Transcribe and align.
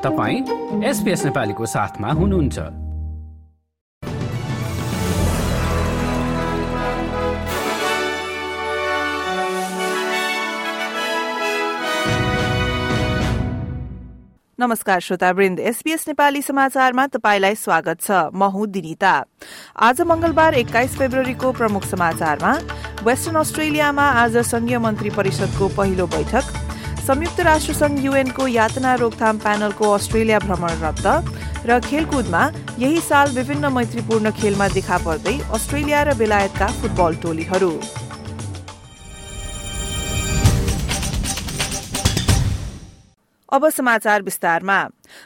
तपाईँ 0.00 0.84
एसपिएस 0.84 1.24
नेपालीको 1.24 1.66
साथमा 1.66 2.12
हुनुहुन्छ। 2.12 2.58
नमस्कार 14.60 15.00
श्रोतावृन्द 15.00 15.60
एसपीएस 15.60 16.08
नेपाली 16.08 16.42
समाचारमा 16.42 17.06
तपाईंलाई 17.06 17.54
स्वागत 17.54 18.00
छ। 18.00 18.10
म 18.32 18.48
हुँ 18.48 18.66
दिनिता। 18.68 19.12
आज 19.76 20.00
मंगलबार 20.00 20.54
एक्काइस 20.54 20.96
फेब्रुअरीको 20.96 21.52
प्रमुख 21.52 21.84
समाचारमा 21.84 22.56
वेस्टर्न 23.04 23.36
अस्ट्रेलियामा 23.36 24.08
आज 24.24 24.36
संघीय 24.48 24.78
मन्त्री 24.78 25.10
परिषदको 25.10 25.68
पहिलो 25.68 26.06
बैठक। 26.06 26.69
संयुक्त 27.10 27.40
राष्ट्र 27.40 27.72
संघ 27.74 27.98
युएनको 28.04 28.46
यातना 28.46 28.94
रोकथाम 28.94 29.38
प्यानलको 29.38 29.90
अस्ट्रेलिया 29.92 30.38
भ्रमण 30.38 30.74
रद्द 30.82 31.06
र 31.66 31.78
खेलकुदमा 31.80 32.42
यही 32.78 33.00
साल 33.00 33.30
विभिन्न 33.34 33.72
मैत्रीपूर्ण 33.74 34.30
खेलमा 34.32 34.68
देखा 34.76 34.98
पर्दै 35.06 35.34
अस्ट्रेलिया 35.58 36.02
र 36.02 36.14
बेलायतका 36.20 36.68
फुटबल 36.78 37.16
टोलीहरू। 37.24 37.72
अब 43.52 43.68
समाचार 43.70 44.22
विस्तारमा। 44.22 44.78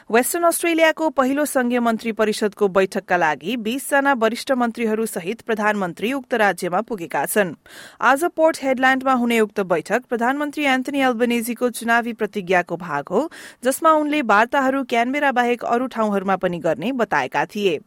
वेस्टर्न 0.09 0.43
अस्ट्रेलियाको 0.43 1.09
पहिलो 1.09 1.43
संघीय 1.45 1.79
मन्त्री 1.79 2.11
परिषदको 2.11 2.67
बैठकका 2.67 3.17
लागि 3.17 3.55
बीसजना 3.57 4.11
वरिष्ठ 4.13 4.51
मन्त्रीहरू 4.51 5.05
सहित 5.05 5.41
प्रधानमन्त्री 5.41 6.11
उक्त 6.13 6.33
राज्यमा 6.33 6.81
पुगेका 6.81 7.25
छन्। 7.25 7.53
आज 8.01 8.23
पोर्ट 8.35 8.57
हेडल्याण्डमा 8.63 9.13
हुने 9.13 9.39
उक्त 9.39 9.59
बैठक 9.61 10.03
प्रधानमन्त्री 10.09 10.63
एन्थनी 10.65 11.01
अल्बनेजीको 11.01 11.69
चुनावी 11.71 12.13
प्रतिज्ञाको 12.13 12.77
भाग 12.77 13.09
हो 13.09 13.29
जसमा 13.63 13.91
उनले 13.93 14.21
वार्ताहरू 14.23 14.83
क्यानबेरा 14.83 15.31
बाहेक 15.31 15.63
अरू 15.65 15.87
ठाउँहरूमा 15.87 16.35
पनि 16.35 16.59
गर्ने 16.59 16.91
बताएका 16.93 17.45
थिए। 17.45 17.77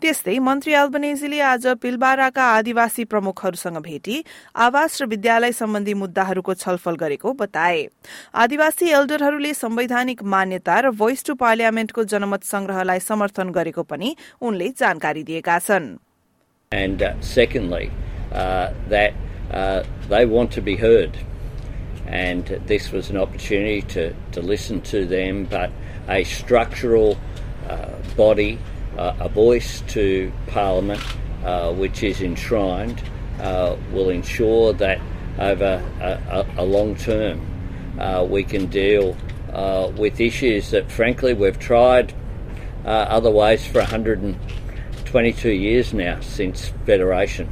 त्यस्तै 0.00 0.38
मन्त्री 0.40 0.72
अल्बनेजीले 0.74 1.40
आज 1.46 1.66
पिलबाराका 1.82 2.44
आदिवासी 2.52 3.04
प्रमुखहरूसँग 3.06 3.78
भेटी 3.80 4.22
आवास 4.58 5.00
र 5.02 5.06
विद्यालय 5.06 5.52
सम्बन्धी 5.54 5.94
मुद्दाहरूको 5.94 6.54
छलफल 6.54 6.96
गरेको 6.98 7.32
बताए। 7.32 7.86
आदिवासी 8.36 8.90
एल्डरहरूले 8.92 9.54
संवैधानिक 9.56 10.22
मान्यता 10.36 10.78
र 10.80 10.90
भोइस 10.92 11.24
टु 11.24 11.34
पार्लियामेन्टको 11.61 12.03
जनमत 12.13 12.43
संग्रहलाई 12.43 12.99
समर्थन 13.07 13.49
गरेको 13.57 13.83
पनि 13.93 14.15
उनले 14.41 14.69
जानकारी 14.81 15.23
दिएका 15.29 15.59
छन् 15.69 15.87
And 16.71 17.01
uh, 17.01 17.13
secondly, 17.21 17.91
uh, 18.31 18.73
that 18.89 19.13
uh, 19.51 19.83
they 20.09 20.25
want 20.25 20.51
to 20.53 20.61
be 20.61 20.75
heard. 20.75 21.17
And 22.05 22.45
this 22.67 22.91
was 22.91 23.09
an 23.09 23.17
opportunity 23.17 23.81
to, 23.93 24.13
to 24.33 24.41
listen 24.41 24.81
to 24.93 25.05
them, 25.05 25.45
but 25.45 25.71
a 26.09 26.23
structural 26.23 27.17
uh, 27.69 27.89
body, 28.15 28.59
uh, 28.97 29.13
a 29.19 29.29
voice 29.29 29.81
to 29.89 30.31
Parliament, 30.47 31.01
uh, 31.43 31.73
which 31.73 32.03
is 32.03 32.21
enshrined, 32.21 33.01
uh, 33.39 33.75
will 33.91 34.09
ensure 34.09 34.73
that 34.73 34.99
over 35.39 35.81
a, 36.01 36.45
a, 36.57 36.63
a 36.63 36.65
long 36.65 36.95
term 36.95 37.39
uh, 37.99 38.25
we 38.27 38.43
can 38.43 38.65
deal 38.67 39.15
uh, 39.52 39.92
with 39.96 40.20
issues 40.20 40.70
that, 40.70 40.90
frankly, 40.90 41.34
we've 41.34 41.58
tried 41.58 42.14
uh, 42.84 42.88
other 42.88 43.30
ways 43.30 43.66
for 43.66 43.78
122 43.78 45.50
years 45.50 45.92
now 45.94 46.20
since 46.20 46.72
Federation. 46.86 47.48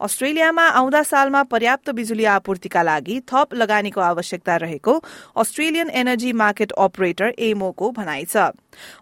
अस्ट्रेलियामा 0.00 0.62
आउँदा 0.68 1.02
सालमा 1.02 1.42
पर्याप्त 1.50 1.90
बिजुली 1.94 2.24
आपूर्तिका 2.26 2.82
लागि 2.82 3.18
थप 3.32 3.54
लगानीको 3.54 4.00
आवश्यकता 4.00 4.56
रहेको 4.62 4.94
अस्ट्रेलियन 5.42 5.90
एनर्जी 6.00 6.32
मार्केट 6.40 6.72
अपरेटर 6.84 7.34
एमओको 7.48 7.90
भनाइ 7.98 8.24
छ 8.32 8.50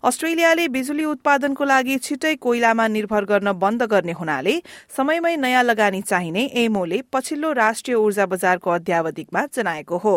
अस्ट्रेलियाले 0.04 0.66
बिजुली 0.76 1.04
उत्पादनको 1.12 1.64
लागि 1.64 1.96
छिटै 2.06 2.34
कोइलामा 2.46 2.86
निर्भर 2.96 3.24
गर्न 3.30 3.52
बन्द 3.62 3.82
गर्ने 3.92 4.12
हुनाले 4.20 4.54
समयमै 4.96 5.36
नयाँ 5.46 5.62
लगानी 5.64 6.00
चाहिने 6.02 6.44
एमओले 6.64 7.00
पछिल्लो 7.12 7.52
राष्ट्रिय 7.62 7.96
ऊर्जा 7.96 8.26
बजारको 8.34 8.70
अध्यावधिकमा 8.70 9.46
जनाएको 9.56 9.98
हो 10.04 10.14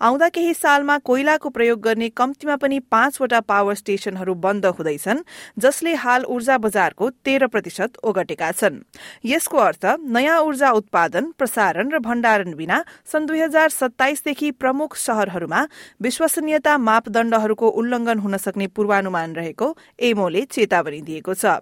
आउँदा 0.00 0.28
केही 0.28 0.54
सालमा 0.54 0.96
कोइलाको 0.98 1.48
प्रयोग 1.48 1.80
गर्ने 1.80 2.08
कम्तीमा 2.08 2.56
पनि 2.56 2.78
पाँचवटा 2.90 3.40
पावर 3.40 3.74
स्टेशनहरू 3.74 4.34
बन्द 4.34 4.66
हुँदैछन् 4.68 5.22
जसले 5.58 5.94
हाल 5.94 6.24
ऊर्जा 6.24 6.58
बजारको 6.58 7.10
तेह्र 7.24 7.46
प्रतिशत 7.46 7.96
ओगटेका 8.04 8.50
छन्। 8.52 8.80
यसको 9.24 9.58
अर्थ 9.58 9.84
नयाँ 10.08 10.40
ऊर्जा 10.42 10.70
उत्पादन 10.72 11.32
प्रसारण 11.38 11.90
र 11.90 11.98
भण्डारण 11.98 12.54
बिना 12.54 12.84
सन् 13.06 13.26
दुई 13.26 13.40
हजार 13.40 13.68
सत्ताइसदेखि 13.70 14.50
प्रमुख 14.52 14.96
शहरहरूमा 14.96 15.66
विश्वसनीयता 16.02 16.78
मापदण्डहरूको 16.78 17.68
उल्लंघन 17.68 18.18
हुन 18.18 18.36
सक्ने 18.36 18.66
पूर्वानुमान 18.66 19.34
रहेको 19.34 19.76
एमओले 20.00 20.42
चेतावनी 20.52 21.00
दिएको 21.02 21.34
छ। 21.34 21.60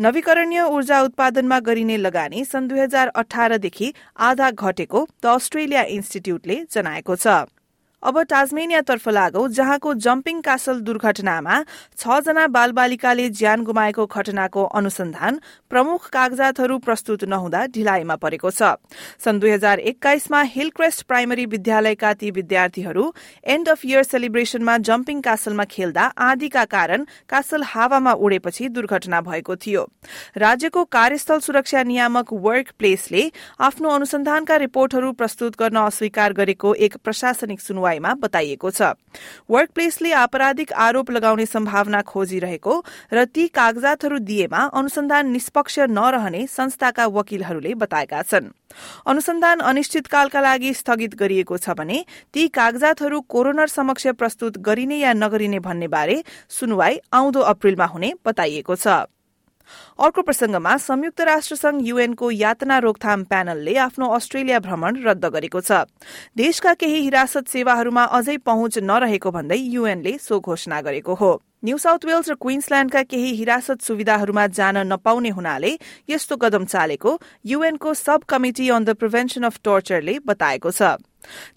नवीकरणीय 0.00 0.62
ऊर्जा 0.62 1.00
उत्पादनमा 1.02 1.58
गरिने 1.68 1.96
लगानी 1.96 2.44
सन् 2.44 2.68
दुई 2.68 2.80
हजार 2.80 3.08
अठारदेखि 3.22 3.92
आधा 4.30 4.50
घटेको 4.50 5.06
द 5.22 5.26
अस्ट्रेलिया 5.34 5.82
इन्स्टिच्यूटले 5.96 6.64
जनाएको 6.70 7.16
छ। 7.16 7.57
अब 8.02 8.20
टाजमेनियातर्फ 8.22 9.08
लागौ 9.08 9.40
जहाँको 9.50 9.92
जम्पिङ 9.96 10.40
कासल 10.40 10.80
दुर्घटनामा 10.80 11.54
छ 11.98 12.18
जना 12.24 12.46
बालबालिकाले 12.48 13.28
ज्यान 13.30 13.62
गुमाएको 13.64 14.04
घटनाको 14.06 14.62
अनुसन्धान 14.80 15.40
प्रमुख 15.70 16.08
कागजातहरू 16.08 16.76
प्रस्तुत 16.78 17.24
नहुँदा 17.24 17.64
ढिलाइमा 17.74 18.16
परेको 18.16 18.50
छ। 18.50 18.78
सन् 19.18 19.40
दुई 19.40 19.50
हजार 19.50 19.78
एक्काइसमा 19.92 20.42
हिलक्रेस्ट 20.48 21.02
प्राइमरी 21.06 21.46
विद्यालयका 21.48 22.12
ती 22.14 22.30
विद्यार्थीहरू 22.30 23.04
एण्ड 23.46 23.68
अफ 23.68 23.84
इयर 23.84 24.02
सेलिब्रेशनमा 24.04 24.78
जम्पिङ 24.88 25.20
कासलमा 25.20 25.64
खेल्दा 25.66 26.06
आँधीका 26.28 26.64
कारण 26.68 27.04
कासल 27.28 27.62
हावामा 27.64 28.12
उडेपछि 28.14 28.68
दुर्घटना 28.68 29.20
भएको 29.22 29.56
थियो। 29.58 29.84
राज्यको 30.36 30.84
कार्यस्थल 30.92 31.38
सुरक्षा 31.40 31.82
नियामक 31.90 32.32
वर्क 32.46 32.72
प्लेसले 32.78 33.26
आफ्नो 33.60 33.90
अनुसन्धानका 33.90 34.56
रिपोर्टहरू 34.64 35.12
प्रस्तुत 35.18 35.58
गर्न 35.58 35.84
अस्वीकार 35.84 36.32
गरेको 36.34 36.74
एक 36.80 36.96
प्रशासनिक 37.04 37.60
सुनवाई 37.60 37.86
सुनवाईमा 37.88 38.14
बताइएको 38.20 38.70
छ। 38.70 38.82
वर्क 39.50 39.70
प्लेसले 39.74 40.12
आपराधिक 40.12 40.72
आरोप 40.74 41.10
लगाउने 41.10 41.46
सम्भावना 41.46 42.00
खोजिरहेको 42.02 42.74
र 43.12 43.24
ती 43.24 43.48
कागजातहरू 43.48 44.18
दिएमा 44.20 44.60
अनुसन्धान 44.76 45.30
निष्पक्ष 45.32 45.78
नरहने 45.88 46.46
संस्थाका 46.46 47.06
वकिलहरूले 47.08 47.74
बताएका 47.74 48.22
छन्। 48.22 48.52
अनुसन्धान 49.06 49.58
अनिश्चितकालका 49.60 50.40
लागि 50.40 50.72
स्थगित 50.74 51.14
गरिएको 51.16 51.56
छ 51.56 51.72
भने 51.72 52.04
ती 52.34 52.48
कागजातहरू 52.50 53.20
कोरोनर 53.26 53.68
समक्ष 53.68 54.06
प्रस्तुत 54.12 54.58
गरिने 54.60 54.96
या 54.98 55.12
नगरिने 55.14 55.58
भन्ने 55.58 55.88
बारे 55.88 56.22
सुनवाई 56.50 57.00
आउँदो 57.12 57.40
अप्रेलमा 57.40 57.86
हुने 57.86 58.12
बताइएको 58.20 58.76
छ। 58.76 59.08
अर्को 59.98 60.22
प्रसंगमा 60.22 60.76
संयुक्त 60.78 61.20
राष्ट्र 61.22 61.56
संघ 61.56 61.80
युएनको 61.82 62.30
यातना 62.30 62.78
रोकथाम 62.78 63.24
प्यानलले 63.24 63.76
आफ्नो 63.78 64.08
अस्ट्रेलिया 64.10 64.58
भ्रमण 64.60 65.02
रद्द 65.04 65.24
गरेको 65.26 65.60
छ। 65.60 65.84
देशका 66.36 66.74
केही 66.74 67.00
हिरासत 67.00 67.48
सेवाहरूमा 67.48 68.04
अझै 68.04 68.36
पहुँच 68.46 68.78
नरहेको 68.80 69.30
भन्दै 69.30 69.58
युएनले 69.58 70.16
सो 70.18 70.40
घोषणा 70.40 70.80
गरेको 70.80 71.14
हो। 71.14 71.32
न्यू 71.64 71.76
साउथ 71.78 72.04
वेल्स 72.06 72.28
र 72.30 72.34
क्वीन्सल्याण्डका 72.38 73.02
केही 73.02 73.30
हिरासत 73.34 73.82
सुविधाहरूमा 73.82 74.46
जान 74.54 74.76
नपाउने 74.86 75.30
हुनाले 75.34 75.72
यस्तो 76.08 76.36
कदम 76.36 76.64
चालेको 76.64 77.18
युएनको 77.44 77.94
sub 77.96 78.24
committee 78.28 78.68
on 78.70 78.84
the 78.84 78.94
prevention 78.94 79.42
of 79.42 79.58
टर्चरले 79.64 80.18
बताएको 80.22 80.70
छ। 80.70 80.94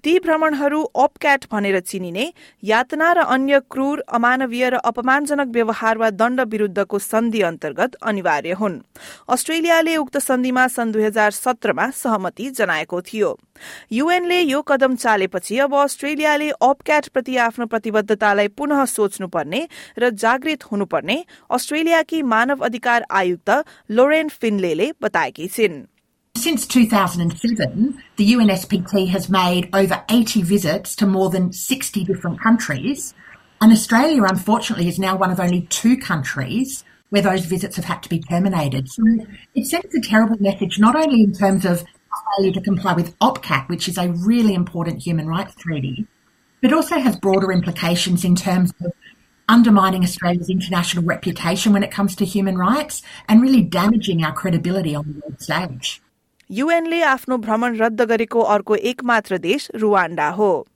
ती 0.03 0.17
भ्रमणहरू 0.19 0.83
अपक्याट 0.83 1.45
भनेर 1.51 1.79
चिनिने 1.79 2.25
यातना 2.63 3.11
र 3.13 3.19
अन्य 3.27 3.59
क्रूर 3.69 3.99
अमानवीय 4.09 4.69
र 4.69 4.75
अपमानजनक 4.83 5.47
व्यवहार 5.47 5.97
वा 5.97 6.09
दण्ड 6.11 6.41
विरूद्धको 6.41 6.99
सन्धि 6.99 7.41
अन्तर्गत 7.41 7.95
अनिवार्य 8.03 8.53
हुन्। 8.53 8.79
अस्ट्रेलियाले 9.29 9.95
उक्त 9.97 10.17
सन्धिमा 10.17 10.67
सन् 10.67 10.91
दुई 10.91 11.03
हजार 11.03 11.31
सत्रमा 11.31 11.89
सहमति 11.91 12.49
जनाएको 12.49 13.01
थियो। 13.01 13.37
युएनले 13.91 14.39
यो 14.41 14.61
कदम 14.61 14.95
चालेपछि 14.95 15.57
अब 15.59 15.75
अस्ट्रेलियाले 15.75 16.49
अपक्याट 16.49 17.07
प्रति 17.07 17.37
आफ्नो 17.37 17.65
प्रतिबद्धतालाई 17.65 18.47
पुनः 18.47 18.85
सोच्नुपर्ने 18.85 19.67
र 19.99 20.09
जागृत 20.09 20.63
हुनुपर्ने 20.71 21.23
अस्ट्रेलियाकी 21.51 22.21
मानव 22.23 22.65
अधिकार 22.65 23.05
आयुक्त 23.11 23.49
लोरेन 23.91 24.29
फिनले 24.31 24.91
बताएकी 25.01 25.47
छिन्। 25.47 25.81
Since 26.41 26.65
2007, 26.65 28.01
the 28.15 28.33
UNSPT 28.33 29.09
has 29.09 29.29
made 29.29 29.69
over 29.73 30.03
80 30.09 30.41
visits 30.41 30.95
to 30.95 31.05
more 31.05 31.29
than 31.29 31.53
60 31.53 32.03
different 32.03 32.41
countries. 32.41 33.13
And 33.61 33.71
Australia, 33.71 34.23
unfortunately, 34.23 34.87
is 34.87 34.97
now 34.97 35.15
one 35.15 35.29
of 35.29 35.39
only 35.39 35.67
two 35.67 35.97
countries 35.97 36.83
where 37.11 37.21
those 37.21 37.45
visits 37.45 37.75
have 37.75 37.85
had 37.85 38.01
to 38.01 38.09
be 38.09 38.21
terminated. 38.21 38.89
So 38.89 39.03
it 39.53 39.67
sends 39.67 39.93
a 39.93 40.01
terrible 40.01 40.37
message, 40.39 40.79
not 40.79 40.95
only 40.95 41.21
in 41.21 41.31
terms 41.31 41.63
of 41.63 41.83
failure 42.35 42.53
to 42.53 42.61
comply 42.61 42.93
with 42.93 43.15
OPCAT, 43.19 43.69
which 43.69 43.87
is 43.87 43.99
a 43.99 44.09
really 44.09 44.55
important 44.55 45.03
human 45.03 45.27
rights 45.27 45.53
treaty, 45.53 46.07
but 46.59 46.73
also 46.73 46.99
has 46.99 47.17
broader 47.17 47.51
implications 47.51 48.25
in 48.25 48.35
terms 48.35 48.73
of 48.83 48.91
undermining 49.47 50.03
Australia's 50.03 50.49
international 50.49 51.03
reputation 51.03 51.71
when 51.71 51.83
it 51.83 51.91
comes 51.91 52.15
to 52.15 52.25
human 52.25 52.57
rights 52.57 53.03
and 53.27 53.43
really 53.43 53.61
damaging 53.61 54.23
our 54.23 54.33
credibility 54.33 54.95
on 54.95 55.05
the 55.05 55.19
world 55.19 55.39
stage. 55.39 56.01
युएनले 56.53 57.01
आफ्नो 57.01 57.37
भ्रमण 57.37 57.75
रद्द 57.77 58.01
गरेको 58.01 58.41
अर्को 58.41 58.75
एक 58.75 59.03
मात्र 59.03 59.37
देश 59.37 59.69
रुवाण्डा 59.75 60.27
हो। 60.29 60.67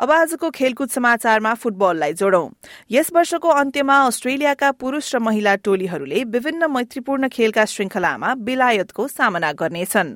अब 0.00 0.10
आजको 0.10 0.48
खेलकुद 0.50 0.88
समाचारमा 0.88 1.52
फुटबललाई 1.54 2.12
जोडौं। 2.12 2.48
यस 2.90 3.10
वर्षको 3.14 3.48
अन्त्यमा 3.52 3.96
अस्ट्रेलियाका 4.02 4.70
पुरूष 4.72 5.14
र 5.14 5.18
महिला 5.18 5.54
टोलीहरूले 5.60 6.22
विभिन्न 6.26 6.70
मैत्रीपूर्ण 6.72 7.28
खेलका 7.28 7.64
श्रृंखलामा 7.64 8.34
बेलायतको 8.40 9.06
सामना 9.08 9.50
गर्नेछन्। 9.52 10.14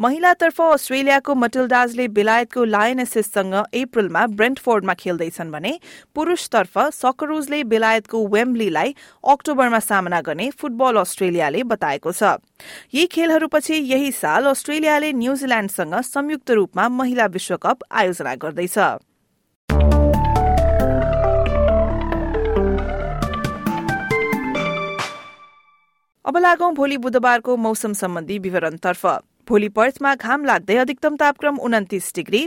महिलातर्फ 0.00 0.60
अस्ट्रेलियाको 0.62 1.34
मटिल्डाजले 1.34 2.06
बेलायतको 2.08 2.64
लायनेसेससँग 2.64 3.54
अप्रेलमा 3.54 4.26
ब्रेन्टफोर्डमा 4.32 4.94
खेल्दैछन् 4.94 5.50
भने 5.52 5.72
पुरूषतर्फ 6.16 6.78
सकरुजले 6.96 7.62
बेलायतको 7.64 8.26
वेम्बलीलाई 8.26 8.94
अक्टोबरमा 9.24 9.80
सामना 9.80 10.20
गर्ने 10.20 10.50
फुटबल 10.56 10.96
अस्ट्रेलियाले 10.96 11.62
बताएको 11.74 12.12
छ। 12.12 12.40
यी 12.94 13.04
खेलहरूपछि 13.12 13.74
यही 13.84 14.12
साल 14.12 14.46
अस्ट्रेलियाले 14.46 15.12
न्यूजील्याण्डसँग 15.12 15.94
संयुक्त 16.08 16.50
रूपमा 16.52 16.88
महिला 16.88 17.26
विश्वकप 17.36 17.84
आयोजना 17.92 18.34
गर्दैछ। 18.40 18.78
अब 26.26 26.36
लागौं 26.36 26.72
भोलि 26.74 26.96
बुधबारको 26.98 27.56
मौसम 27.56 27.92
सम्बन्धी 27.92 28.38
विवरणतर्फ। 28.38 29.06
भोलि 29.48 29.68
पर्थमा 29.70 30.14
घाम 30.16 30.44
लाग्दै 30.44 30.76
अधिकतम 30.78 31.16
तापक्रम 31.16 31.56
उन्तिस 31.60 32.12
डिग्री 32.14 32.42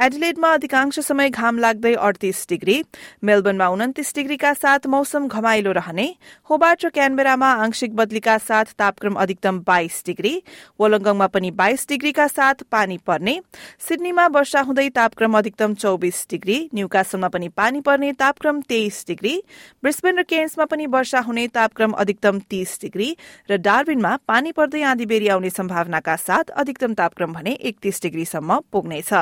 एडिलेडमा 0.00 0.52
अधिकांश 0.54 0.98
समय 1.02 1.28
घाम 1.30 1.58
लाग्दै 1.58 1.92
अडतिस 2.00 2.44
डिग्री 2.48 2.76
मेलबर्नमा 3.22 3.68
उन्तिस 3.70 4.14
डिग्रीका 4.14 4.52
साथ 4.56 4.86
मौसम 4.88 5.26
घमाइलो 5.28 5.72
रहने 5.74 6.06
होबार्ट 6.50 6.84
र 6.84 6.88
क्यानबेरामा 6.90 7.50
आंशिक 7.60 7.94
बदलीका 7.96 8.36
साथ 8.40 8.72
तापक्रम 8.78 9.14
अधिकतम 9.18 9.58
बाइस 9.66 10.02
डिग्री 10.06 10.34
वलङ्गङमा 10.80 11.26
पनि 11.28 11.50
बाइस 11.54 11.86
डिग्रीका 11.88 12.26
साथ 12.28 12.62
पानी 12.70 12.98
पर्ने 13.04 13.38
सिडनीमा 13.82 14.26
वर्षा 14.34 14.60
हुँदै 14.64 14.88
तापक्रम 14.94 15.38
अधिकतम 15.38 15.74
चौबिस 15.76 16.24
डिग्री 16.30 16.58
न्यूकासलमा 16.74 17.28
पनि 17.30 17.48
पानी 17.56 17.80
पर्ने 17.82 18.12
तापक्रम 18.18 18.60
तेइस 18.68 19.04
डिग्री 19.08 19.34
ब्रिस्बेन 19.82 20.18
र 20.18 20.22
केन्समा 20.26 20.64
पनि 20.66 20.86
वर्षा 20.88 21.20
हुने 21.22 21.46
तापक्रम 21.54 21.92
अधिकतम 21.98 22.38
तीस 22.50 22.78
डिग्री 22.82 23.08
र 23.48 23.56
डार्बिनमा 23.62 24.16
पानी 24.26 24.52
पर्दै 24.54 24.82
आँधी 24.84 25.06
बेरी 25.08 25.28
आउने 25.30 25.50
सम्भावनाका 25.52 26.16
साथ 26.18 26.43
साथ 26.44 26.52
अधिकतम 26.52 26.94
तापक्रम 26.94 27.32
भने 27.32 27.52
एकतीस 27.64 28.00
डिग्रीसम्म 28.02 28.60
पुग्नेछ। 28.72 29.12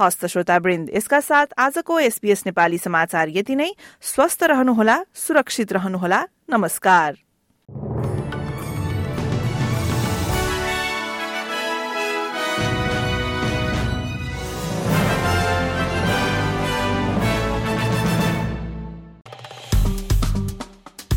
हस्त 0.00 0.26
श्रोतावृन्द 0.26 0.90
यसका 0.94 1.20
साथ 1.20 1.46
आजको 1.58 2.00
एसपीएस 2.00 2.44
नेपाली 2.46 2.78
समाचार 2.78 3.28
यति 3.28 3.56
नै। 3.56 3.72
स्वस्थ 4.02 4.44
रहनुहोला 4.44 4.96
सुरक्षित 5.14 5.72
रहनुहोला। 5.72 6.20
नमस्कार। 6.50 7.16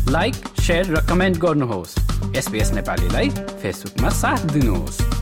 लाइक 0.08 0.34
शेयर 0.62 0.86
र 0.86 1.00
कमेन्ट 1.10 1.36
गर्नुहोस्। 1.38 1.94
एसपिएस 2.38 2.70
नेपालीलाई 2.72 3.28
फेसबुकमा 3.62 4.08
साथ 4.08 4.46
दिनुहोस्। 4.52 5.13